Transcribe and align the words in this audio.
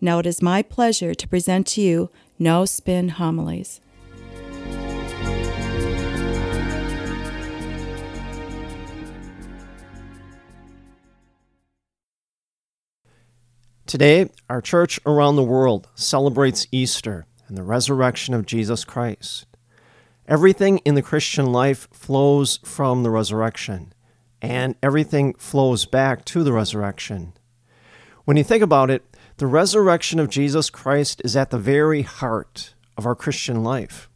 Now 0.00 0.18
it 0.18 0.26
is 0.26 0.42
my 0.42 0.62
pleasure 0.62 1.14
to 1.14 1.28
present 1.28 1.66
to 1.68 1.80
you 1.80 2.10
No 2.38 2.64
Spin 2.64 3.10
Homilies. 3.10 3.80
Today, 13.86 14.30
our 14.50 14.60
church 14.60 14.98
around 15.06 15.36
the 15.36 15.44
world 15.44 15.88
celebrates 15.94 16.66
Easter 16.72 17.26
and 17.46 17.56
the 17.56 17.62
resurrection 17.62 18.34
of 18.34 18.46
Jesus 18.46 18.84
Christ. 18.84 19.46
Everything 20.26 20.78
in 20.78 20.94
the 20.94 21.02
Christian 21.02 21.52
life 21.52 21.86
flows 21.92 22.58
from 22.64 23.02
the 23.02 23.10
resurrection, 23.10 23.92
and 24.40 24.74
everything 24.82 25.34
flows 25.34 25.84
back 25.84 26.24
to 26.24 26.42
the 26.42 26.52
resurrection. 26.52 27.34
When 28.24 28.36
you 28.36 28.42
think 28.42 28.62
about 28.62 28.90
it, 28.90 29.04
the 29.36 29.46
resurrection 29.48 30.20
of 30.20 30.28
Jesus 30.28 30.70
Christ 30.70 31.20
is 31.24 31.34
at 31.34 31.50
the 31.50 31.58
very 31.58 32.02
heart 32.02 32.74
of 32.96 33.04
our 33.04 33.16
Christian 33.16 33.64
life. 33.64 34.08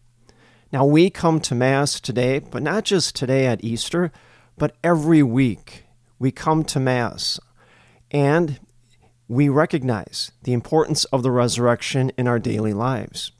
Now, 0.72 0.84
we 0.84 1.10
come 1.10 1.40
to 1.40 1.56
Mass 1.56 1.98
today, 1.98 2.38
but 2.38 2.62
not 2.62 2.84
just 2.84 3.16
today 3.16 3.46
at 3.46 3.64
Easter, 3.64 4.12
but 4.56 4.76
every 4.84 5.22
week 5.22 5.84
we 6.18 6.30
come 6.30 6.62
to 6.64 6.78
Mass. 6.78 7.40
And 8.12 8.60
we 9.26 9.48
recognize 9.48 10.30
the 10.44 10.52
importance 10.52 11.04
of 11.06 11.22
the 11.22 11.32
resurrection 11.32 12.12
in 12.16 12.28
our 12.28 12.38
daily 12.38 12.72
lives. 12.72 13.32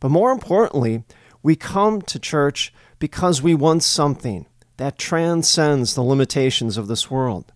But 0.00 0.10
more 0.10 0.32
importantly, 0.32 1.04
we 1.42 1.54
come 1.54 2.00
to 2.02 2.18
church 2.18 2.72
because 2.98 3.42
we 3.42 3.54
want 3.54 3.82
something 3.82 4.46
that 4.78 4.98
transcends 4.98 5.94
the 5.94 6.02
limitations 6.02 6.78
of 6.78 6.88
this 6.88 7.10
world. 7.10 7.52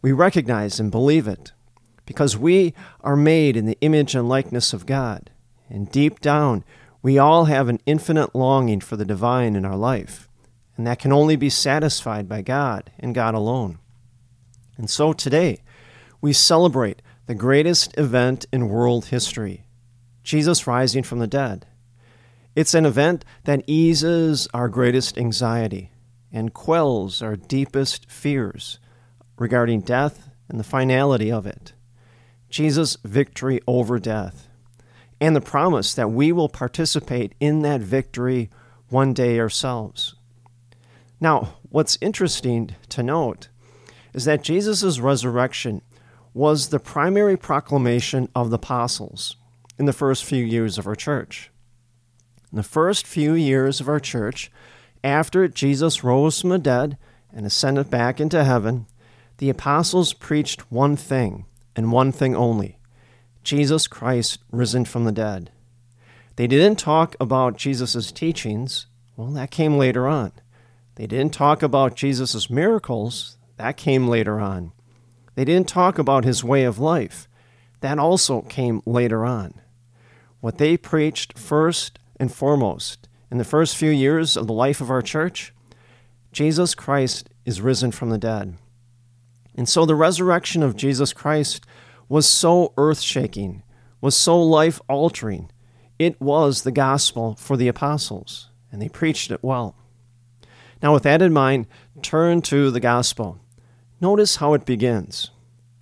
We 0.00 0.12
recognize 0.12 0.78
and 0.78 0.90
believe 0.90 1.26
it 1.26 1.52
because 2.06 2.36
we 2.36 2.74
are 3.00 3.16
made 3.16 3.56
in 3.56 3.66
the 3.66 3.78
image 3.80 4.14
and 4.14 4.28
likeness 4.28 4.72
of 4.72 4.86
God. 4.86 5.30
And 5.68 5.90
deep 5.90 6.20
down, 6.20 6.64
we 7.02 7.18
all 7.18 7.46
have 7.46 7.68
an 7.68 7.80
infinite 7.86 8.34
longing 8.34 8.80
for 8.80 8.96
the 8.96 9.04
divine 9.04 9.56
in 9.56 9.64
our 9.64 9.76
life, 9.76 10.28
and 10.76 10.86
that 10.86 10.98
can 10.98 11.12
only 11.12 11.36
be 11.36 11.50
satisfied 11.50 12.28
by 12.28 12.42
God 12.42 12.90
and 12.98 13.14
God 13.14 13.34
alone. 13.34 13.78
And 14.76 14.88
so 14.88 15.12
today, 15.12 15.62
we 16.20 16.32
celebrate 16.32 17.02
the 17.26 17.34
greatest 17.34 17.96
event 17.98 18.46
in 18.52 18.68
world 18.68 19.06
history 19.06 19.64
Jesus 20.22 20.66
rising 20.66 21.02
from 21.02 21.18
the 21.18 21.26
dead. 21.26 21.66
It's 22.54 22.74
an 22.74 22.86
event 22.86 23.24
that 23.44 23.64
eases 23.66 24.46
our 24.54 24.68
greatest 24.68 25.18
anxiety 25.18 25.90
and 26.30 26.54
quells 26.54 27.22
our 27.22 27.34
deepest 27.34 28.10
fears 28.10 28.78
regarding 29.36 29.80
death 29.80 30.28
and 30.48 30.60
the 30.60 30.64
finality 30.64 31.32
of 31.32 31.46
it. 31.46 31.72
Jesus' 32.52 32.98
victory 33.02 33.60
over 33.66 33.98
death, 33.98 34.46
and 35.20 35.34
the 35.34 35.40
promise 35.40 35.94
that 35.94 36.12
we 36.12 36.32
will 36.32 36.50
participate 36.50 37.34
in 37.40 37.62
that 37.62 37.80
victory 37.80 38.50
one 38.90 39.14
day 39.14 39.40
ourselves. 39.40 40.14
Now, 41.18 41.54
what's 41.70 41.96
interesting 42.02 42.76
to 42.90 43.02
note 43.02 43.48
is 44.12 44.26
that 44.26 44.42
Jesus' 44.42 45.00
resurrection 45.00 45.80
was 46.34 46.68
the 46.68 46.78
primary 46.78 47.38
proclamation 47.38 48.28
of 48.34 48.50
the 48.50 48.56
apostles 48.56 49.36
in 49.78 49.86
the 49.86 49.92
first 49.94 50.22
few 50.22 50.44
years 50.44 50.76
of 50.76 50.86
our 50.86 50.94
church. 50.94 51.50
In 52.52 52.56
the 52.56 52.62
first 52.62 53.06
few 53.06 53.32
years 53.32 53.80
of 53.80 53.88
our 53.88 54.00
church, 54.00 54.52
after 55.02 55.48
Jesus 55.48 56.04
rose 56.04 56.42
from 56.42 56.50
the 56.50 56.58
dead 56.58 56.98
and 57.32 57.46
ascended 57.46 57.88
back 57.88 58.20
into 58.20 58.44
heaven, 58.44 58.86
the 59.38 59.48
apostles 59.48 60.12
preached 60.12 60.70
one 60.70 60.96
thing 60.96 61.46
and 61.76 61.92
one 61.92 62.12
thing 62.12 62.34
only 62.34 62.78
Jesus 63.42 63.86
Christ 63.86 64.38
risen 64.50 64.84
from 64.84 65.04
the 65.04 65.12
dead. 65.12 65.50
They 66.36 66.46
didn't 66.46 66.78
talk 66.78 67.16
about 67.20 67.56
Jesus' 67.56 68.12
teachings, 68.12 68.86
well, 69.16 69.30
that 69.32 69.50
came 69.50 69.76
later 69.76 70.06
on. 70.06 70.32
They 70.94 71.06
didn't 71.06 71.34
talk 71.34 71.62
about 71.62 71.96
Jesus' 71.96 72.48
miracles, 72.48 73.36
that 73.56 73.76
came 73.76 74.08
later 74.08 74.40
on. 74.40 74.72
They 75.34 75.44
didn't 75.44 75.68
talk 75.68 75.98
about 75.98 76.24
his 76.24 76.44
way 76.44 76.64
of 76.64 76.78
life. 76.78 77.28
That 77.80 77.98
also 77.98 78.42
came 78.42 78.82
later 78.86 79.24
on. 79.24 79.54
What 80.40 80.58
they 80.58 80.76
preached 80.76 81.38
first 81.38 81.98
and 82.18 82.32
foremost 82.32 83.08
in 83.30 83.38
the 83.38 83.44
first 83.44 83.76
few 83.76 83.90
years 83.90 84.36
of 84.36 84.46
the 84.46 84.52
life 84.52 84.80
of 84.80 84.90
our 84.90 85.02
church 85.02 85.52
Jesus 86.32 86.74
Christ 86.74 87.28
is 87.44 87.60
risen 87.60 87.92
from 87.92 88.08
the 88.08 88.16
dead. 88.16 88.56
And 89.54 89.68
so 89.68 89.84
the 89.84 89.94
resurrection 89.94 90.62
of 90.62 90.76
Jesus 90.76 91.12
Christ 91.12 91.66
was 92.08 92.28
so 92.28 92.72
earth 92.76 93.00
shaking, 93.00 93.62
was 94.00 94.16
so 94.16 94.40
life 94.40 94.80
altering. 94.88 95.50
It 95.98 96.20
was 96.20 96.62
the 96.62 96.72
gospel 96.72 97.34
for 97.36 97.56
the 97.56 97.68
apostles, 97.68 98.48
and 98.70 98.80
they 98.80 98.88
preached 98.88 99.30
it 99.30 99.42
well. 99.42 99.76
Now, 100.82 100.92
with 100.92 101.04
that 101.04 101.22
in 101.22 101.32
mind, 101.32 101.66
turn 102.02 102.42
to 102.42 102.70
the 102.70 102.80
gospel. 102.80 103.38
Notice 104.00 104.36
how 104.36 104.54
it 104.54 104.64
begins. 104.64 105.30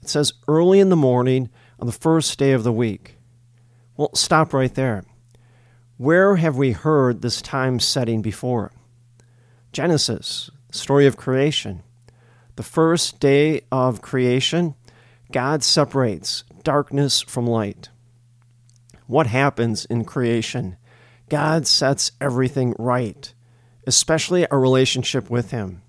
It 0.02 0.08
says, 0.08 0.32
early 0.46 0.78
in 0.80 0.90
the 0.90 0.96
morning 0.96 1.48
on 1.78 1.86
the 1.86 1.92
first 1.92 2.38
day 2.38 2.52
of 2.52 2.64
the 2.64 2.72
week. 2.72 3.16
Well, 3.96 4.10
stop 4.14 4.52
right 4.52 4.74
there. 4.74 5.04
Where 5.96 6.36
have 6.36 6.56
we 6.56 6.72
heard 6.72 7.22
this 7.22 7.40
time 7.40 7.80
setting 7.80 8.22
before? 8.22 8.72
Genesis, 9.72 10.50
the 10.70 10.78
story 10.78 11.06
of 11.06 11.16
creation. 11.16 11.82
The 12.60 12.64
first 12.64 13.20
day 13.20 13.62
of 13.72 14.02
creation, 14.02 14.74
God 15.32 15.64
separates 15.64 16.44
darkness 16.62 17.22
from 17.22 17.46
light. 17.46 17.88
What 19.06 19.28
happens 19.28 19.86
in 19.86 20.04
creation? 20.04 20.76
God 21.30 21.66
sets 21.66 22.12
everything 22.20 22.74
right, 22.78 23.32
especially 23.86 24.46
our 24.48 24.60
relationship 24.60 25.30
with 25.30 25.52
Him. 25.52 25.80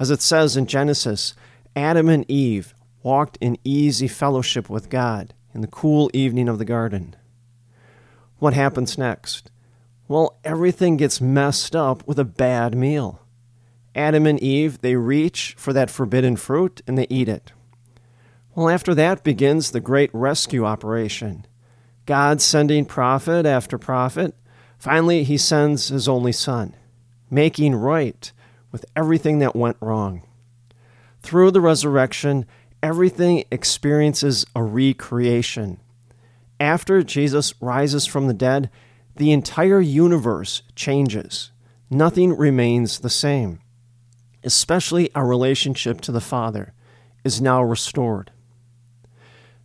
As 0.00 0.10
it 0.10 0.20
says 0.20 0.56
in 0.56 0.66
Genesis, 0.66 1.34
Adam 1.76 2.08
and 2.08 2.28
Eve 2.28 2.74
walked 3.04 3.38
in 3.40 3.56
easy 3.62 4.08
fellowship 4.08 4.68
with 4.68 4.90
God 4.90 5.34
in 5.54 5.60
the 5.60 5.68
cool 5.68 6.10
evening 6.12 6.48
of 6.48 6.58
the 6.58 6.64
garden. 6.64 7.14
What 8.40 8.54
happens 8.54 8.98
next? 8.98 9.52
Well, 10.08 10.40
everything 10.42 10.96
gets 10.96 11.20
messed 11.20 11.76
up 11.76 12.04
with 12.08 12.18
a 12.18 12.24
bad 12.24 12.74
meal. 12.74 13.22
Adam 13.98 14.26
and 14.26 14.38
Eve, 14.40 14.80
they 14.80 14.94
reach 14.94 15.56
for 15.58 15.72
that 15.72 15.90
forbidden 15.90 16.36
fruit 16.36 16.80
and 16.86 16.96
they 16.96 17.08
eat 17.10 17.28
it. 17.28 17.52
Well, 18.54 18.68
after 18.68 18.94
that 18.94 19.24
begins 19.24 19.72
the 19.72 19.80
great 19.80 20.10
rescue 20.12 20.64
operation. 20.64 21.44
God 22.06 22.40
sending 22.40 22.84
prophet 22.84 23.44
after 23.44 23.76
prophet. 23.76 24.36
Finally, 24.78 25.24
he 25.24 25.36
sends 25.36 25.88
his 25.88 26.06
only 26.08 26.30
son, 26.30 26.74
making 27.28 27.74
right 27.74 28.30
with 28.70 28.84
everything 28.94 29.40
that 29.40 29.56
went 29.56 29.76
wrong. 29.80 30.22
Through 31.20 31.50
the 31.50 31.60
resurrection, 31.60 32.46
everything 32.80 33.44
experiences 33.50 34.46
a 34.54 34.62
recreation. 34.62 35.80
After 36.60 37.02
Jesus 37.02 37.52
rises 37.60 38.06
from 38.06 38.28
the 38.28 38.34
dead, 38.34 38.70
the 39.16 39.32
entire 39.32 39.80
universe 39.80 40.62
changes. 40.76 41.50
Nothing 41.90 42.36
remains 42.36 43.00
the 43.00 43.10
same. 43.10 43.58
Especially 44.44 45.12
our 45.14 45.26
relationship 45.26 46.00
to 46.02 46.12
the 46.12 46.20
Father 46.20 46.72
is 47.24 47.40
now 47.40 47.62
restored. 47.62 48.30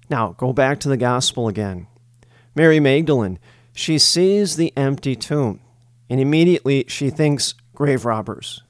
Now, 0.09 0.33
go 0.37 0.53
back 0.53 0.79
to 0.81 0.89
the 0.89 0.97
gospel 0.97 1.47
again. 1.47 1.87
Mary 2.55 2.79
Magdalene, 2.79 3.39
she 3.73 3.97
sees 3.97 4.55
the 4.55 4.73
empty 4.77 5.15
tomb, 5.15 5.59
and 6.09 6.19
immediately 6.19 6.85
she 6.87 7.09
thinks 7.09 7.55
grave 7.73 8.05
robbers. 8.05 8.61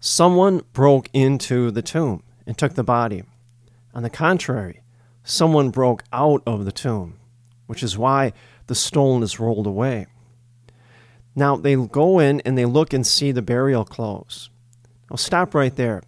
Someone 0.00 0.62
broke 0.72 1.08
into 1.12 1.70
the 1.70 1.82
tomb 1.82 2.22
and 2.46 2.56
took 2.56 2.74
the 2.74 2.84
body. 2.84 3.24
On 3.94 4.02
the 4.02 4.10
contrary, 4.10 4.82
someone 5.24 5.70
broke 5.70 6.04
out 6.12 6.42
of 6.46 6.64
the 6.64 6.72
tomb, 6.72 7.18
which 7.66 7.82
is 7.82 7.98
why 7.98 8.32
the 8.66 8.74
stone 8.74 9.22
is 9.22 9.40
rolled 9.40 9.66
away. 9.66 10.06
Now 11.34 11.56
they 11.56 11.74
go 11.74 12.18
in 12.18 12.40
and 12.42 12.56
they 12.56 12.64
look 12.64 12.92
and 12.92 13.06
see 13.06 13.32
the 13.32 13.42
burial 13.42 13.84
clothes. 13.84 14.50
Now 15.10 15.16
stop 15.16 15.54
right 15.54 15.74
there. 15.74 16.02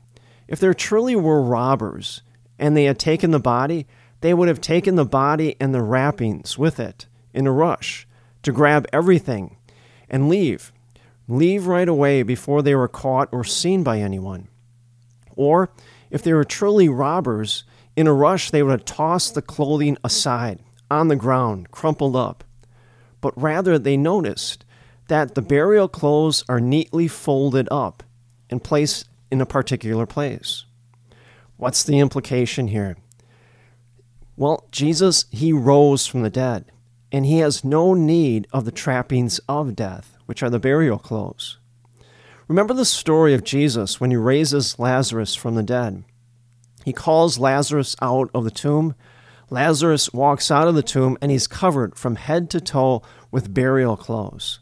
If 0.46 0.60
there 0.60 0.74
truly 0.74 1.14
were 1.14 1.42
robbers 1.42 2.22
and 2.58 2.76
they 2.76 2.84
had 2.84 2.98
taken 2.98 3.30
the 3.30 3.38
body, 3.38 3.86
they 4.20 4.34
would 4.34 4.48
have 4.48 4.60
taken 4.60 4.96
the 4.96 5.04
body 5.04 5.56
and 5.60 5.74
the 5.74 5.82
wrappings 5.82 6.58
with 6.58 6.80
it 6.80 7.06
in 7.32 7.46
a 7.46 7.52
rush 7.52 8.06
to 8.42 8.52
grab 8.52 8.86
everything 8.92 9.56
and 10.08 10.28
leave. 10.28 10.72
Leave 11.28 11.66
right 11.66 11.88
away 11.88 12.22
before 12.22 12.62
they 12.62 12.74
were 12.74 12.88
caught 12.88 13.28
or 13.30 13.44
seen 13.44 13.82
by 13.82 14.00
anyone. 14.00 14.48
Or, 15.36 15.70
if 16.10 16.22
they 16.22 16.32
were 16.32 16.44
truly 16.44 16.88
robbers, 16.88 17.64
in 17.94 18.06
a 18.06 18.12
rush 18.12 18.50
they 18.50 18.62
would 18.62 18.72
have 18.72 18.84
tossed 18.84 19.34
the 19.34 19.42
clothing 19.42 19.98
aside, 20.02 20.60
on 20.90 21.08
the 21.08 21.16
ground, 21.16 21.70
crumpled 21.70 22.16
up. 22.16 22.44
But 23.20 23.40
rather 23.40 23.78
they 23.78 23.96
noticed 23.96 24.64
that 25.08 25.34
the 25.34 25.42
burial 25.42 25.88
clothes 25.88 26.44
are 26.48 26.60
neatly 26.60 27.08
folded 27.08 27.68
up 27.70 28.02
and 28.50 28.62
placed 28.62 29.08
in 29.30 29.40
a 29.40 29.46
particular 29.46 30.06
place. 30.06 30.64
What's 31.56 31.82
the 31.82 31.98
implication 31.98 32.68
here? 32.68 32.96
Well, 34.36 34.66
Jesus, 34.70 35.26
he 35.30 35.52
rose 35.52 36.06
from 36.06 36.22
the 36.22 36.30
dead, 36.30 36.66
and 37.10 37.26
he 37.26 37.38
has 37.38 37.64
no 37.64 37.94
need 37.94 38.46
of 38.52 38.64
the 38.64 38.70
trappings 38.70 39.40
of 39.48 39.74
death, 39.74 40.16
which 40.26 40.42
are 40.42 40.50
the 40.50 40.60
burial 40.60 40.98
clothes. 40.98 41.58
Remember 42.46 42.72
the 42.72 42.84
story 42.84 43.34
of 43.34 43.44
Jesus 43.44 44.00
when 44.00 44.10
he 44.10 44.16
raises 44.16 44.78
Lazarus 44.78 45.34
from 45.34 45.54
the 45.54 45.62
dead. 45.62 46.04
He 46.84 46.92
calls 46.94 47.38
Lazarus 47.38 47.94
out 48.00 48.30
of 48.32 48.44
the 48.44 48.50
tomb. 48.50 48.94
Lazarus 49.50 50.12
walks 50.12 50.50
out 50.50 50.68
of 50.68 50.74
the 50.74 50.82
tomb 50.82 51.18
and 51.20 51.30
he's 51.30 51.46
covered 51.46 51.96
from 51.96 52.16
head 52.16 52.48
to 52.50 52.60
toe 52.60 53.02
with 53.30 53.52
burial 53.52 53.96
clothes. 53.96 54.60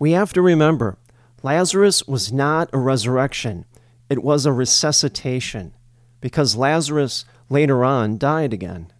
We 0.00 0.12
have 0.12 0.32
to 0.32 0.42
remember 0.42 0.98
Lazarus 1.42 2.06
was 2.06 2.32
not 2.32 2.68
a 2.72 2.78
resurrection, 2.78 3.64
it 4.08 4.22
was 4.22 4.46
a 4.46 4.52
resuscitation 4.52 5.72
because 6.20 6.56
Lazarus 6.56 7.24
later 7.48 7.84
on 7.84 8.18
died 8.18 8.52
again. 8.52 8.92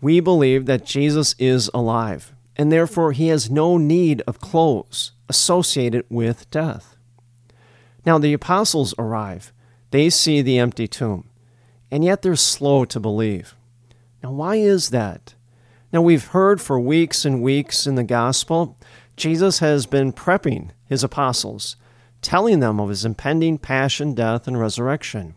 We 0.00 0.20
believe 0.20 0.66
that 0.66 0.84
Jesus 0.84 1.34
is 1.38 1.70
alive, 1.72 2.34
and 2.56 2.70
therefore 2.70 3.12
he 3.12 3.28
has 3.28 3.50
no 3.50 3.78
need 3.78 4.22
of 4.26 4.40
clothes 4.40 5.12
associated 5.28 6.04
with 6.10 6.50
death. 6.50 6.96
Now 8.04 8.18
the 8.18 8.34
apostles 8.34 8.94
arrive. 8.98 9.52
They 9.90 10.10
see 10.10 10.42
the 10.42 10.58
empty 10.58 10.86
tomb, 10.86 11.28
and 11.90 12.04
yet 12.04 12.22
they're 12.22 12.36
slow 12.36 12.84
to 12.84 13.00
believe. 13.00 13.54
Now, 14.22 14.32
why 14.32 14.56
is 14.56 14.90
that? 14.90 15.34
Now, 15.92 16.02
we've 16.02 16.26
heard 16.28 16.60
for 16.60 16.80
weeks 16.80 17.24
and 17.24 17.40
weeks 17.40 17.86
in 17.86 17.94
the 17.94 18.02
gospel, 18.02 18.76
Jesus 19.16 19.60
has 19.60 19.86
been 19.86 20.12
prepping 20.12 20.70
his 20.86 21.04
apostles, 21.04 21.76
telling 22.22 22.60
them 22.60 22.80
of 22.80 22.88
his 22.88 23.04
impending 23.04 23.58
passion, 23.58 24.14
death, 24.14 24.48
and 24.48 24.58
resurrection. 24.58 25.36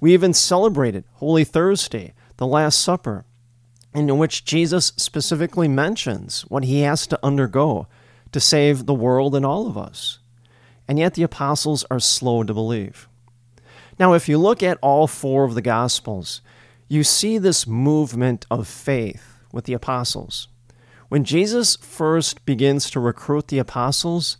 We 0.00 0.14
even 0.14 0.32
celebrated 0.32 1.04
Holy 1.14 1.44
Thursday, 1.44 2.14
the 2.38 2.46
Last 2.46 2.80
Supper, 2.80 3.24
in 3.94 4.16
which 4.16 4.44
Jesus 4.44 4.92
specifically 4.96 5.68
mentions 5.68 6.42
what 6.42 6.64
he 6.64 6.80
has 6.80 7.06
to 7.08 7.18
undergo 7.22 7.86
to 8.32 8.40
save 8.40 8.86
the 8.86 8.94
world 8.94 9.34
and 9.34 9.44
all 9.44 9.66
of 9.66 9.76
us. 9.76 10.20
And 10.88 10.98
yet 10.98 11.14
the 11.14 11.22
apostles 11.22 11.84
are 11.90 12.00
slow 12.00 12.42
to 12.44 12.54
believe. 12.54 13.08
Now, 13.98 14.14
if 14.14 14.28
you 14.28 14.38
look 14.38 14.62
at 14.62 14.78
all 14.80 15.06
four 15.06 15.44
of 15.44 15.54
the 15.54 15.62
Gospels, 15.62 16.40
you 16.88 17.04
see 17.04 17.36
this 17.36 17.66
movement 17.66 18.46
of 18.50 18.66
faith 18.66 19.34
with 19.52 19.66
the 19.66 19.74
apostles. 19.74 20.48
When 21.10 21.24
Jesus 21.24 21.74
first 21.74 22.44
begins 22.46 22.88
to 22.90 23.00
recruit 23.00 23.48
the 23.48 23.58
apostles, 23.58 24.36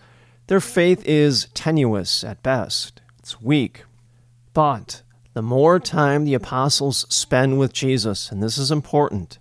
their 0.47 0.61
faith 0.61 1.05
is 1.05 1.49
tenuous 1.53 2.23
at 2.23 2.45
best, 2.45 3.01
it's 3.19 3.43
weak. 3.43 3.83
But 4.55 5.03
the 5.35 5.43
more 5.43 5.81
time 5.81 6.25
the 6.25 6.35
apostles 6.35 7.07
spend 7.13 7.59
with 7.59 7.73
Jesus, 7.73 8.31
and 8.31 8.41
this 8.41 8.57
is 8.57 8.71
important, 8.71 9.41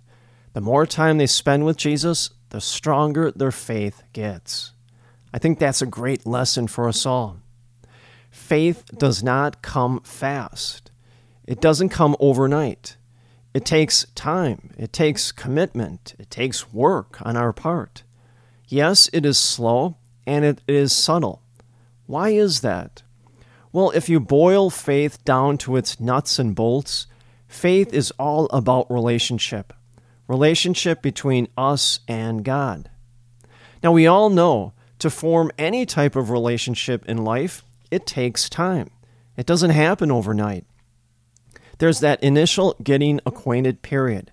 the 0.54 0.60
more 0.60 0.86
time 0.86 1.18
they 1.18 1.28
spend 1.28 1.64
with 1.64 1.76
Jesus, 1.76 2.30
the 2.48 2.60
stronger 2.60 3.30
their 3.30 3.52
faith 3.52 4.02
gets. 4.12 4.72
I 5.32 5.38
think 5.38 5.60
that's 5.60 5.82
a 5.82 5.86
great 5.86 6.26
lesson 6.26 6.66
for 6.66 6.88
us 6.88 7.06
all. 7.06 7.36
Faith 8.32 8.82
does 8.98 9.22
not 9.22 9.62
come 9.62 10.00
fast, 10.00 10.90
it 11.46 11.60
doesn't 11.60 11.90
come 11.90 12.16
overnight. 12.18 12.96
It 13.52 13.64
takes 13.64 14.06
time, 14.14 14.70
it 14.78 14.92
takes 14.92 15.32
commitment, 15.32 16.14
it 16.18 16.30
takes 16.30 16.72
work 16.72 17.18
on 17.22 17.36
our 17.36 17.52
part. 17.52 18.04
Yes, 18.68 19.10
it 19.12 19.26
is 19.26 19.38
slow 19.38 19.96
and 20.26 20.44
it 20.44 20.60
is 20.68 20.92
subtle. 20.92 21.42
Why 22.06 22.30
is 22.30 22.60
that? 22.60 23.02
Well, 23.72 23.90
if 23.90 24.08
you 24.08 24.20
boil 24.20 24.70
faith 24.70 25.24
down 25.24 25.58
to 25.58 25.76
its 25.76 25.98
nuts 25.98 26.38
and 26.38 26.54
bolts, 26.54 27.06
faith 27.48 27.92
is 27.92 28.12
all 28.18 28.46
about 28.50 28.90
relationship 28.90 29.72
relationship 30.30 31.02
between 31.02 31.48
us 31.58 31.98
and 32.06 32.44
God. 32.44 32.88
Now, 33.82 33.90
we 33.90 34.06
all 34.06 34.30
know 34.30 34.72
to 35.00 35.10
form 35.10 35.50
any 35.58 35.84
type 35.84 36.14
of 36.14 36.30
relationship 36.30 37.04
in 37.06 37.24
life, 37.24 37.64
it 37.90 38.06
takes 38.06 38.48
time. 38.48 38.90
It 39.36 39.44
doesn't 39.44 39.70
happen 39.70 40.12
overnight. 40.12 40.64
There's 41.80 42.00
that 42.00 42.22
initial 42.22 42.76
getting 42.82 43.20
acquainted 43.24 43.80
period 43.80 44.32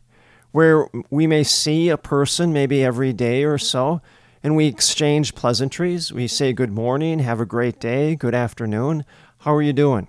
where 0.51 0.89
we 1.09 1.27
may 1.27 1.43
see 1.45 1.87
a 1.87 1.97
person 1.97 2.51
maybe 2.51 2.83
every 2.83 3.13
day 3.13 3.45
or 3.45 3.57
so, 3.57 4.01
and 4.43 4.57
we 4.57 4.67
exchange 4.67 5.33
pleasantries. 5.33 6.11
We 6.11 6.27
say 6.27 6.51
good 6.51 6.73
morning, 6.73 7.19
have 7.19 7.39
a 7.39 7.45
great 7.45 7.79
day, 7.79 8.17
good 8.17 8.35
afternoon. 8.35 9.05
How 9.39 9.55
are 9.55 9.61
you 9.61 9.71
doing? 9.71 10.07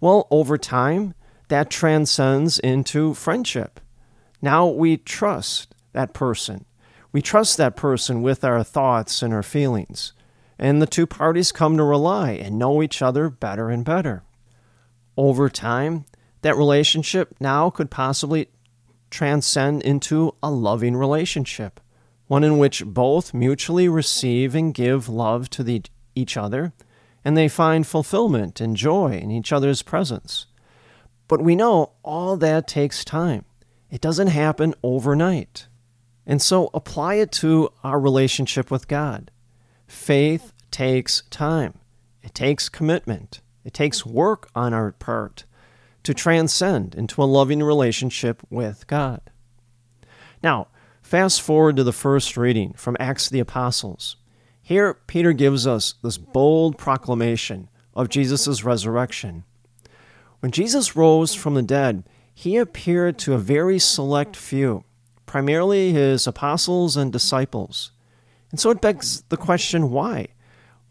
Well, 0.00 0.26
over 0.30 0.56
time, 0.56 1.12
that 1.48 1.68
transcends 1.68 2.58
into 2.58 3.12
friendship. 3.12 3.78
Now 4.40 4.66
we 4.66 4.96
trust 4.96 5.74
that 5.92 6.14
person. 6.14 6.64
We 7.12 7.20
trust 7.20 7.58
that 7.58 7.76
person 7.76 8.22
with 8.22 8.44
our 8.44 8.64
thoughts 8.64 9.20
and 9.20 9.34
our 9.34 9.42
feelings. 9.42 10.14
And 10.58 10.80
the 10.80 10.86
two 10.86 11.06
parties 11.06 11.52
come 11.52 11.76
to 11.76 11.84
rely 11.84 12.30
and 12.30 12.58
know 12.58 12.82
each 12.82 13.02
other 13.02 13.28
better 13.28 13.68
and 13.68 13.84
better. 13.84 14.22
Over 15.18 15.50
time, 15.50 16.06
that 16.46 16.56
relationship 16.56 17.34
now 17.40 17.70
could 17.70 17.90
possibly 17.90 18.48
transcend 19.10 19.82
into 19.82 20.32
a 20.40 20.50
loving 20.50 20.94
relationship, 20.96 21.80
one 22.28 22.44
in 22.44 22.56
which 22.56 22.86
both 22.86 23.34
mutually 23.34 23.88
receive 23.88 24.54
and 24.54 24.72
give 24.72 25.08
love 25.08 25.50
to 25.50 25.64
the, 25.64 25.82
each 26.14 26.36
other 26.36 26.72
and 27.26 27.36
they 27.36 27.48
find 27.48 27.84
fulfillment 27.84 28.60
and 28.60 28.76
joy 28.76 29.18
in 29.20 29.32
each 29.32 29.52
other's 29.52 29.82
presence. 29.82 30.46
But 31.26 31.42
we 31.42 31.56
know 31.56 31.90
all 32.04 32.36
that 32.36 32.68
takes 32.68 33.04
time. 33.04 33.44
It 33.90 34.00
doesn't 34.00 34.28
happen 34.28 34.76
overnight. 34.84 35.66
And 36.24 36.40
so 36.40 36.70
apply 36.72 37.14
it 37.14 37.32
to 37.32 37.70
our 37.82 37.98
relationship 37.98 38.70
with 38.70 38.86
God. 38.86 39.32
Faith 39.88 40.52
takes 40.70 41.24
time, 41.28 41.80
it 42.22 42.32
takes 42.32 42.68
commitment, 42.68 43.40
it 43.64 43.74
takes 43.74 44.06
work 44.06 44.48
on 44.54 44.72
our 44.72 44.92
part 44.92 45.45
to 46.06 46.14
transcend 46.14 46.94
into 46.94 47.20
a 47.20 47.24
loving 47.24 47.60
relationship 47.60 48.40
with 48.48 48.86
God. 48.86 49.20
Now, 50.40 50.68
fast 51.02 51.42
forward 51.42 51.74
to 51.74 51.82
the 51.82 51.92
first 51.92 52.36
reading 52.36 52.74
from 52.74 52.96
Acts 53.00 53.26
of 53.26 53.32
the 53.32 53.40
Apostles. 53.40 54.14
Here, 54.62 54.94
Peter 54.94 55.32
gives 55.32 55.66
us 55.66 55.94
this 56.04 56.16
bold 56.16 56.78
proclamation 56.78 57.68
of 57.92 58.08
Jesus' 58.08 58.62
resurrection. 58.62 59.42
When 60.38 60.52
Jesus 60.52 60.94
rose 60.94 61.34
from 61.34 61.54
the 61.54 61.62
dead, 61.62 62.04
he 62.32 62.56
appeared 62.56 63.18
to 63.18 63.34
a 63.34 63.38
very 63.38 63.80
select 63.80 64.36
few, 64.36 64.84
primarily 65.26 65.92
his 65.92 66.28
apostles 66.28 66.96
and 66.96 67.12
disciples. 67.12 67.90
And 68.52 68.60
so 68.60 68.70
it 68.70 68.80
begs 68.80 69.22
the 69.22 69.36
question 69.36 69.90
why? 69.90 70.28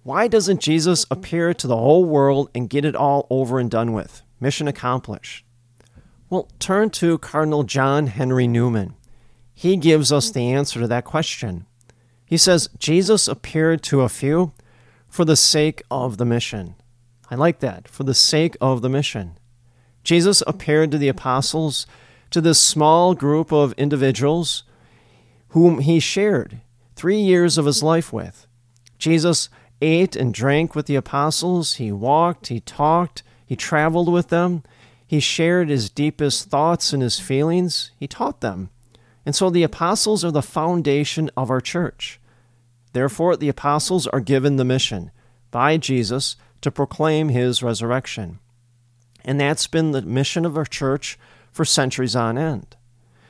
Why 0.03 0.27
doesn't 0.27 0.59
Jesus 0.59 1.05
appear 1.09 1.53
to 1.53 1.67
the 1.67 1.77
whole 1.77 2.03
world 2.03 2.49
and 2.53 2.69
get 2.69 2.83
it 2.83 2.97
all 2.97 3.27
over 3.29 3.59
and 3.59 3.71
done 3.71 3.93
with? 3.93 4.21
Mission 4.39 4.67
accomplished. 4.67 5.45
Well, 6.29 6.49
turn 6.59 6.89
to 6.91 7.17
Cardinal 7.17 7.63
John 7.63 8.07
Henry 8.07 8.47
Newman. 8.47 8.95
He 9.53 9.77
gives 9.77 10.11
us 10.11 10.31
the 10.31 10.51
answer 10.51 10.79
to 10.81 10.87
that 10.87 11.05
question. 11.05 11.65
He 12.25 12.37
says, 12.37 12.69
Jesus 12.77 13.27
appeared 13.27 13.83
to 13.83 14.01
a 14.01 14.09
few 14.09 14.53
for 15.07 15.23
the 15.23 15.35
sake 15.35 15.83
of 15.89 16.17
the 16.17 16.25
mission. 16.25 16.75
I 17.29 17.35
like 17.35 17.59
that, 17.59 17.87
for 17.87 18.03
the 18.03 18.13
sake 18.13 18.57
of 18.59 18.81
the 18.81 18.89
mission. 18.89 19.37
Jesus 20.03 20.43
appeared 20.45 20.91
to 20.91 20.97
the 20.97 21.07
apostles, 21.07 21.87
to 22.31 22.41
this 22.41 22.61
small 22.61 23.13
group 23.13 23.51
of 23.51 23.73
individuals 23.73 24.63
whom 25.49 25.79
he 25.79 25.99
shared 25.99 26.59
three 26.95 27.19
years 27.19 27.57
of 27.57 27.65
his 27.65 27.81
life 27.81 28.11
with. 28.11 28.45
Jesus 28.97 29.49
ate 29.81 30.15
and 30.15 30.33
drank 30.33 30.75
with 30.75 30.85
the 30.85 30.95
apostles, 30.95 31.75
he 31.75 31.91
walked, 31.91 32.47
he 32.47 32.59
talked, 32.59 33.23
he 33.45 33.55
traveled 33.55 34.11
with 34.11 34.29
them, 34.29 34.63
he 35.07 35.19
shared 35.19 35.69
his 35.69 35.89
deepest 35.89 36.49
thoughts 36.49 36.91
and 36.93 37.01
his 37.01 37.19
feelings, 37.19 37.91
he 37.97 38.07
taught 38.07 38.41
them. 38.41 38.69
And 39.25 39.35
so 39.35 39.49
the 39.49 39.63
apostles 39.63 40.23
are 40.23 40.31
the 40.31 40.41
foundation 40.41 41.29
of 41.37 41.49
our 41.49 41.61
church. 41.61 42.19
Therefore, 42.93 43.35
the 43.35 43.49
apostles 43.49 44.07
are 44.07 44.19
given 44.19 44.55
the 44.55 44.65
mission 44.65 45.11
by 45.51 45.77
Jesus 45.77 46.35
to 46.61 46.71
proclaim 46.71 47.29
his 47.29 47.61
resurrection. 47.61 48.39
And 49.23 49.39
that's 49.39 49.67
been 49.67 49.91
the 49.91 50.01
mission 50.01 50.45
of 50.45 50.57
our 50.57 50.65
church 50.65 51.17
for 51.51 51.65
centuries 51.65 52.15
on 52.15 52.37
end. 52.37 52.75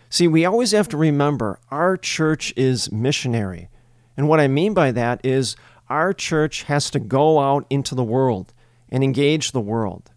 See, 0.10 0.28
we 0.28 0.46
always 0.46 0.72
have 0.72 0.88
to 0.90 0.98
remember 0.98 1.60
our 1.72 1.98
church 1.98 2.54
is 2.56 2.92
missionary. 2.92 3.70
And 4.16 4.30
what 4.30 4.40
I 4.40 4.48
mean 4.48 4.74
by 4.74 4.92
that 4.92 5.26
is 5.26 5.56
our 5.90 6.14
church 6.14 6.64
has 6.64 6.90
to 6.92 7.00
go 7.00 7.40
out 7.40 7.66
into 7.70 7.96
the 7.96 8.04
world 8.04 8.54
and 8.90 9.04
engage 9.04 9.52
the 9.52 9.62
world 9.62 10.12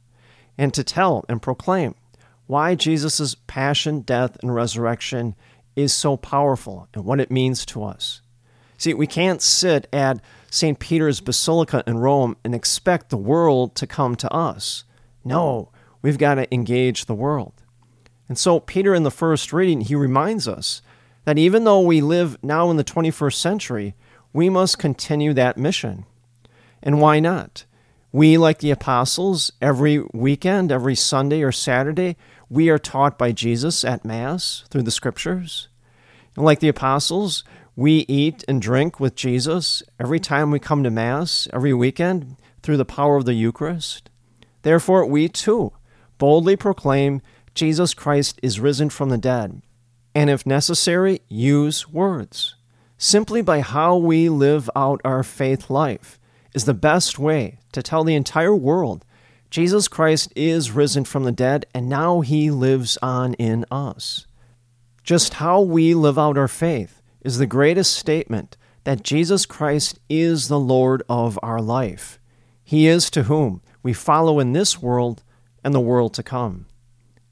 and 0.56 0.74
to 0.74 0.84
tell 0.84 1.24
and 1.28 1.40
proclaim 1.40 1.94
why 2.46 2.74
Jesus' 2.74 3.36
passion, 3.46 4.00
death, 4.00 4.36
and 4.42 4.54
resurrection 4.54 5.34
is 5.76 5.92
so 5.92 6.16
powerful 6.16 6.88
and 6.94 7.04
what 7.04 7.20
it 7.20 7.30
means 7.30 7.64
to 7.66 7.84
us. 7.84 8.20
See, 8.78 8.94
we 8.94 9.06
can't 9.06 9.42
sit 9.42 9.86
at 9.92 10.20
St. 10.50 10.78
Peter's 10.78 11.20
Basilica 11.20 11.84
in 11.86 11.98
Rome 11.98 12.36
and 12.44 12.54
expect 12.54 13.10
the 13.10 13.16
world 13.16 13.74
to 13.76 13.86
come 13.86 14.16
to 14.16 14.32
us. 14.32 14.84
No, 15.24 15.70
we've 16.00 16.18
got 16.18 16.36
to 16.36 16.52
engage 16.54 17.04
the 17.04 17.14
world. 17.14 17.52
And 18.28 18.38
so, 18.38 18.60
Peter, 18.60 18.94
in 18.94 19.02
the 19.02 19.10
first 19.10 19.52
reading, 19.52 19.82
he 19.82 19.94
reminds 19.94 20.46
us 20.48 20.80
that 21.24 21.38
even 21.38 21.64
though 21.64 21.80
we 21.80 22.00
live 22.00 22.42
now 22.42 22.70
in 22.70 22.76
the 22.76 22.84
21st 22.84 23.34
century, 23.34 23.94
we 24.32 24.48
must 24.48 24.78
continue 24.78 25.34
that 25.34 25.58
mission. 25.58 26.06
And 26.82 27.00
why 27.00 27.20
not? 27.20 27.64
We, 28.10 28.38
like 28.38 28.58
the 28.58 28.70
apostles, 28.70 29.52
every 29.60 30.02
weekend, 30.14 30.72
every 30.72 30.94
Sunday 30.94 31.42
or 31.42 31.52
Saturday, 31.52 32.16
we 32.48 32.70
are 32.70 32.78
taught 32.78 33.18
by 33.18 33.32
Jesus 33.32 33.84
at 33.84 34.04
Mass 34.04 34.64
through 34.70 34.82
the 34.82 34.90
Scriptures. 34.90 35.68
And 36.34 36.44
like 36.44 36.60
the 36.60 36.68
apostles, 36.68 37.44
we 37.76 38.06
eat 38.08 38.44
and 38.48 38.62
drink 38.62 38.98
with 38.98 39.14
Jesus 39.14 39.82
every 40.00 40.18
time 40.18 40.50
we 40.50 40.58
come 40.58 40.82
to 40.84 40.90
Mass, 40.90 41.48
every 41.52 41.74
weekend, 41.74 42.36
through 42.62 42.78
the 42.78 42.86
power 42.86 43.16
of 43.16 43.26
the 43.26 43.34
Eucharist. 43.34 44.08
Therefore, 44.62 45.04
we 45.04 45.28
too 45.28 45.72
boldly 46.16 46.56
proclaim 46.56 47.20
Jesus 47.54 47.92
Christ 47.92 48.40
is 48.42 48.58
risen 48.58 48.88
from 48.88 49.10
the 49.10 49.18
dead, 49.18 49.60
and 50.14 50.30
if 50.30 50.46
necessary, 50.46 51.20
use 51.28 51.88
words. 51.88 52.54
Simply 52.96 53.42
by 53.42 53.60
how 53.60 53.96
we 53.96 54.28
live 54.28 54.70
out 54.74 55.00
our 55.04 55.22
faith 55.22 55.68
life 55.68 56.17
is 56.58 56.64
the 56.64 56.74
best 56.74 57.20
way 57.20 57.60
to 57.70 57.80
tell 57.84 58.02
the 58.02 58.16
entire 58.16 58.52
world 58.52 59.04
Jesus 59.48 59.86
Christ 59.86 60.32
is 60.34 60.72
risen 60.72 61.04
from 61.04 61.22
the 61.22 61.30
dead, 61.30 61.66
and 61.72 61.88
now 61.88 62.20
he 62.20 62.50
lives 62.50 62.98
on 63.00 63.34
in 63.34 63.64
us. 63.70 64.26
Just 65.04 65.34
how 65.34 65.60
we 65.60 65.94
live 65.94 66.18
out 66.18 66.36
our 66.36 66.48
faith 66.48 67.00
is 67.20 67.38
the 67.38 67.46
greatest 67.46 67.94
statement 67.94 68.56
that 68.82 69.04
Jesus 69.04 69.46
Christ 69.46 70.00
is 70.08 70.48
the 70.48 70.58
Lord 70.58 71.04
of 71.08 71.38
our 71.44 71.62
life. 71.62 72.18
He 72.64 72.88
is 72.88 73.08
to 73.10 73.22
whom 73.22 73.62
we 73.84 73.92
follow 73.92 74.40
in 74.40 74.52
this 74.52 74.82
world 74.82 75.22
and 75.62 75.72
the 75.72 75.78
world 75.78 76.12
to 76.14 76.24
come 76.24 76.66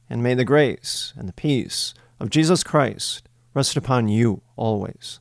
and 0.08 0.22
may 0.22 0.34
the 0.34 0.44
grace 0.44 1.12
and 1.16 1.28
the 1.28 1.32
peace 1.32 1.94
of 2.20 2.30
Jesus 2.30 2.62
Christ 2.62 3.28
rest 3.54 3.76
upon 3.76 4.06
you 4.06 4.42
always. 4.54 5.18